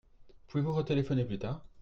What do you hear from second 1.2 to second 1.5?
plus